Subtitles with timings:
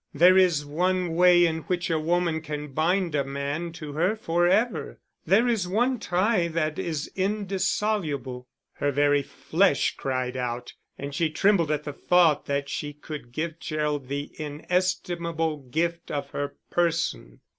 [0.15, 4.47] There is one way in which a woman can bind a man to her for
[4.47, 11.29] ever, there is one tie that is indissoluble; her very flesh cried out, and she
[11.29, 17.41] trembled at the thought that she could give Gerald the inestimable gift of her person.